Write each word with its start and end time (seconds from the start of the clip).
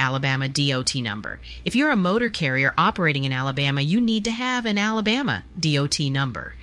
Alabama 0.00 0.48
DOT 0.48 0.96
number. 0.96 1.38
If 1.64 1.76
you're 1.76 1.90
a 1.90 1.96
motor 1.96 2.30
carrier 2.30 2.72
operating 2.78 3.24
in 3.24 3.32
Alabama, 3.32 3.82
you 3.82 4.00
need 4.00 4.24
to 4.24 4.30
have 4.30 4.64
an 4.64 4.78
Alabama 4.78 5.44
DOT 5.60 6.00
number. 6.00 6.54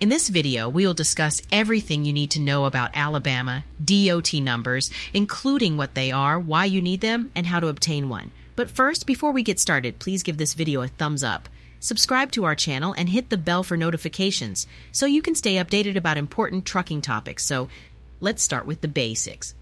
In 0.00 0.08
this 0.08 0.28
video, 0.28 0.68
we 0.68 0.86
will 0.86 0.94
discuss 0.94 1.42
everything 1.52 2.04
you 2.04 2.12
need 2.12 2.30
to 2.32 2.40
know 2.40 2.64
about 2.64 2.90
Alabama 2.94 3.64
DOT 3.82 4.34
numbers, 4.34 4.90
including 5.14 5.76
what 5.76 5.94
they 5.94 6.10
are, 6.10 6.38
why 6.38 6.64
you 6.64 6.82
need 6.82 7.02
them, 7.02 7.30
and 7.34 7.46
how 7.46 7.60
to 7.60 7.68
obtain 7.68 8.08
one. 8.08 8.30
But 8.56 8.70
first, 8.70 9.06
before 9.06 9.32
we 9.32 9.42
get 9.42 9.60
started, 9.60 9.98
please 9.98 10.22
give 10.22 10.38
this 10.38 10.54
video 10.54 10.80
a 10.80 10.88
thumbs 10.88 11.22
up. 11.22 11.48
Subscribe 11.80 12.32
to 12.32 12.44
our 12.44 12.54
channel 12.54 12.94
and 12.96 13.10
hit 13.10 13.28
the 13.28 13.36
bell 13.36 13.62
for 13.62 13.76
notifications 13.76 14.66
so 14.90 15.04
you 15.04 15.20
can 15.20 15.34
stay 15.34 15.54
updated 15.56 15.96
about 15.96 16.16
important 16.16 16.64
trucking 16.64 17.02
topics. 17.02 17.44
So, 17.44 17.68
let's 18.20 18.42
start 18.42 18.66
with 18.66 18.80
the 18.80 18.88
basics. 18.88 19.54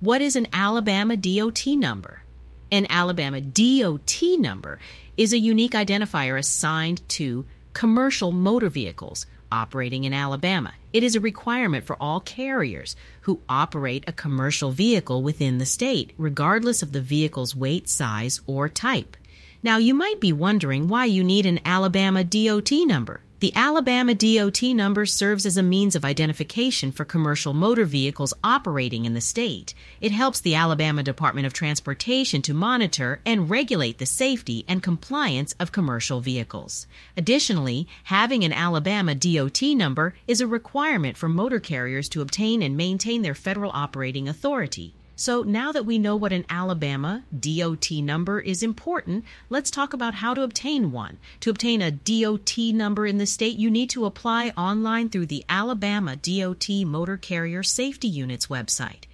What 0.00 0.22
is 0.22 0.36
an 0.36 0.46
Alabama 0.52 1.16
DOT 1.16 1.66
number? 1.66 2.22
An 2.70 2.86
Alabama 2.90 3.40
DOT 3.40 4.20
number 4.38 4.78
is 5.16 5.32
a 5.32 5.38
unique 5.38 5.72
identifier 5.72 6.38
assigned 6.38 7.08
to 7.08 7.46
commercial 7.72 8.30
motor 8.30 8.68
vehicles 8.68 9.24
operating 9.50 10.04
in 10.04 10.12
Alabama. 10.12 10.74
It 10.92 11.02
is 11.02 11.16
a 11.16 11.20
requirement 11.20 11.86
for 11.86 11.96
all 11.98 12.20
carriers 12.20 12.94
who 13.22 13.40
operate 13.48 14.04
a 14.06 14.12
commercial 14.12 14.70
vehicle 14.70 15.22
within 15.22 15.56
the 15.56 15.64
state, 15.64 16.12
regardless 16.18 16.82
of 16.82 16.92
the 16.92 17.00
vehicle's 17.00 17.56
weight, 17.56 17.88
size, 17.88 18.42
or 18.46 18.68
type. 18.68 19.16
Now, 19.62 19.78
you 19.78 19.94
might 19.94 20.20
be 20.20 20.32
wondering 20.34 20.88
why 20.88 21.06
you 21.06 21.24
need 21.24 21.46
an 21.46 21.60
Alabama 21.64 22.22
DOT 22.22 22.70
number. 22.84 23.20
The 23.40 23.54
Alabama 23.54 24.16
DOT 24.16 24.64
number 24.74 25.06
serves 25.06 25.46
as 25.46 25.56
a 25.56 25.62
means 25.62 25.94
of 25.94 26.04
identification 26.04 26.90
for 26.90 27.04
commercial 27.04 27.54
motor 27.54 27.84
vehicles 27.84 28.34
operating 28.42 29.04
in 29.04 29.14
the 29.14 29.20
state. 29.20 29.74
It 30.00 30.10
helps 30.10 30.40
the 30.40 30.56
Alabama 30.56 31.04
Department 31.04 31.46
of 31.46 31.52
Transportation 31.52 32.42
to 32.42 32.52
monitor 32.52 33.20
and 33.24 33.48
regulate 33.48 33.98
the 33.98 34.06
safety 34.06 34.64
and 34.66 34.82
compliance 34.82 35.54
of 35.60 35.70
commercial 35.70 36.20
vehicles. 36.20 36.88
Additionally, 37.16 37.86
having 38.04 38.42
an 38.42 38.52
Alabama 38.52 39.14
DOT 39.14 39.62
number 39.62 40.14
is 40.26 40.40
a 40.40 40.48
requirement 40.48 41.16
for 41.16 41.28
motor 41.28 41.60
carriers 41.60 42.08
to 42.08 42.22
obtain 42.22 42.60
and 42.60 42.76
maintain 42.76 43.22
their 43.22 43.36
federal 43.36 43.70
operating 43.72 44.28
authority. 44.28 44.94
So 45.20 45.42
now 45.42 45.72
that 45.72 45.84
we 45.84 45.98
know 45.98 46.14
what 46.14 46.32
an 46.32 46.46
Alabama 46.48 47.24
DOT 47.36 47.90
number 47.90 48.38
is 48.38 48.62
important, 48.62 49.24
let's 49.50 49.68
talk 49.68 49.92
about 49.92 50.14
how 50.14 50.32
to 50.32 50.44
obtain 50.44 50.92
one. 50.92 51.18
To 51.40 51.50
obtain 51.50 51.82
a 51.82 51.90
DOT 51.90 52.56
number 52.72 53.04
in 53.04 53.18
the 53.18 53.26
state, 53.26 53.58
you 53.58 53.68
need 53.68 53.90
to 53.90 54.04
apply 54.04 54.50
online 54.50 55.08
through 55.08 55.26
the 55.26 55.44
Alabama 55.48 56.14
DOT 56.14 56.68
Motor 56.86 57.16
Carrier 57.16 57.64
Safety 57.64 58.06
Unit's 58.06 58.46
website. 58.46 59.06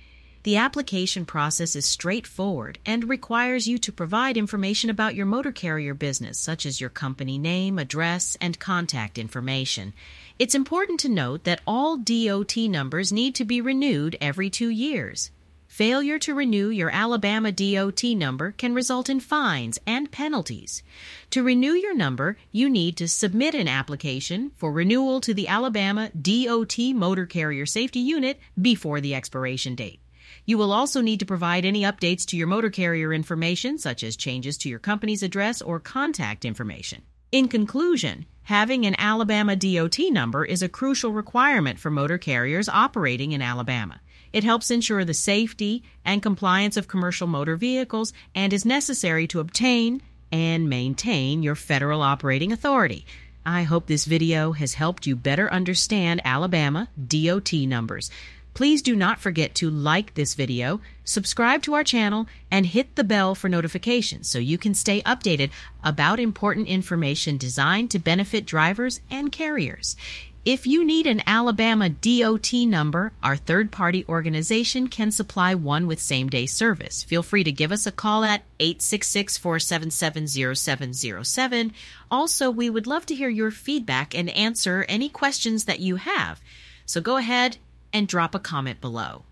The 0.42 0.58
application 0.58 1.24
process 1.24 1.74
is 1.74 1.86
straightforward 1.86 2.78
and 2.84 3.08
requires 3.08 3.66
you 3.66 3.78
to 3.78 3.90
provide 3.90 4.36
information 4.36 4.90
about 4.90 5.14
your 5.14 5.24
motor 5.24 5.52
carrier 5.52 5.94
business, 5.94 6.38
such 6.38 6.66
as 6.66 6.82
your 6.82 6.90
company 6.90 7.38
name, 7.38 7.78
address, 7.78 8.36
and 8.42 8.58
contact 8.58 9.16
information. 9.16 9.94
It's 10.38 10.54
important 10.54 11.00
to 11.00 11.08
note 11.08 11.44
that 11.44 11.62
all 11.66 11.96
DOT 11.96 12.58
numbers 12.58 13.10
need 13.10 13.34
to 13.36 13.46
be 13.46 13.62
renewed 13.62 14.18
every 14.20 14.50
two 14.50 14.68
years. 14.68 15.30
Failure 15.74 16.20
to 16.20 16.36
renew 16.36 16.68
your 16.68 16.88
Alabama 16.90 17.50
DOT 17.50 18.04
number 18.04 18.52
can 18.52 18.74
result 18.74 19.08
in 19.08 19.18
fines 19.18 19.76
and 19.84 20.08
penalties. 20.08 20.84
To 21.30 21.42
renew 21.42 21.72
your 21.72 21.96
number, 21.96 22.36
you 22.52 22.70
need 22.70 22.96
to 22.98 23.08
submit 23.08 23.56
an 23.56 23.66
application 23.66 24.52
for 24.54 24.70
renewal 24.70 25.20
to 25.22 25.34
the 25.34 25.48
Alabama 25.48 26.10
DOT 26.10 26.78
Motor 26.94 27.26
Carrier 27.26 27.66
Safety 27.66 27.98
Unit 27.98 28.38
before 28.62 29.00
the 29.00 29.16
expiration 29.16 29.74
date. 29.74 29.98
You 30.46 30.58
will 30.58 30.70
also 30.70 31.00
need 31.00 31.18
to 31.18 31.26
provide 31.26 31.64
any 31.64 31.82
updates 31.82 32.24
to 32.26 32.36
your 32.36 32.46
motor 32.46 32.70
carrier 32.70 33.12
information, 33.12 33.76
such 33.76 34.04
as 34.04 34.14
changes 34.14 34.56
to 34.58 34.68
your 34.68 34.78
company's 34.78 35.24
address 35.24 35.60
or 35.60 35.80
contact 35.80 36.44
information. 36.44 37.02
In 37.32 37.48
conclusion, 37.48 38.26
having 38.44 38.86
an 38.86 38.94
Alabama 38.96 39.56
DOT 39.56 39.98
number 40.10 40.44
is 40.44 40.62
a 40.62 40.68
crucial 40.68 41.10
requirement 41.10 41.80
for 41.80 41.90
motor 41.90 42.16
carriers 42.16 42.68
operating 42.68 43.32
in 43.32 43.42
Alabama. 43.42 44.00
It 44.34 44.42
helps 44.42 44.72
ensure 44.72 45.04
the 45.04 45.14
safety 45.14 45.84
and 46.04 46.20
compliance 46.20 46.76
of 46.76 46.88
commercial 46.88 47.28
motor 47.28 47.54
vehicles 47.54 48.12
and 48.34 48.52
is 48.52 48.64
necessary 48.64 49.28
to 49.28 49.38
obtain 49.38 50.02
and 50.32 50.68
maintain 50.68 51.44
your 51.44 51.54
federal 51.54 52.02
operating 52.02 52.50
authority. 52.50 53.06
I 53.46 53.62
hope 53.62 53.86
this 53.86 54.06
video 54.06 54.50
has 54.50 54.74
helped 54.74 55.06
you 55.06 55.14
better 55.14 55.48
understand 55.52 56.20
Alabama 56.24 56.88
DOT 57.06 57.52
numbers. 57.52 58.10
Please 58.54 58.82
do 58.82 58.96
not 58.96 59.20
forget 59.20 59.54
to 59.54 59.70
like 59.70 60.14
this 60.14 60.34
video, 60.34 60.80
subscribe 61.04 61.62
to 61.62 61.74
our 61.74 61.84
channel, 61.84 62.26
and 62.50 62.66
hit 62.66 62.96
the 62.96 63.04
bell 63.04 63.36
for 63.36 63.48
notifications 63.48 64.28
so 64.28 64.40
you 64.40 64.58
can 64.58 64.74
stay 64.74 65.00
updated 65.02 65.50
about 65.84 66.18
important 66.18 66.66
information 66.66 67.36
designed 67.36 67.88
to 67.92 68.00
benefit 68.00 68.46
drivers 68.46 69.00
and 69.12 69.30
carriers. 69.30 69.94
If 70.44 70.66
you 70.66 70.84
need 70.84 71.06
an 71.06 71.22
Alabama 71.26 71.88
DOT 71.88 72.52
number, 72.52 73.12
our 73.22 73.34
third 73.34 73.72
party 73.72 74.04
organization 74.06 74.88
can 74.88 75.10
supply 75.10 75.54
one 75.54 75.86
with 75.86 75.98
same 75.98 76.28
day 76.28 76.44
service. 76.44 77.02
Feel 77.02 77.22
free 77.22 77.44
to 77.44 77.50
give 77.50 77.72
us 77.72 77.86
a 77.86 77.92
call 77.92 78.24
at 78.24 78.42
866 78.60 79.38
477 79.38 80.54
0707. 80.54 81.72
Also, 82.10 82.50
we 82.50 82.68
would 82.68 82.86
love 82.86 83.06
to 83.06 83.14
hear 83.14 83.30
your 83.30 83.50
feedback 83.50 84.14
and 84.14 84.28
answer 84.28 84.84
any 84.86 85.08
questions 85.08 85.64
that 85.64 85.80
you 85.80 85.96
have. 85.96 86.42
So 86.84 87.00
go 87.00 87.16
ahead 87.16 87.56
and 87.90 88.06
drop 88.06 88.34
a 88.34 88.38
comment 88.38 88.82
below. 88.82 89.24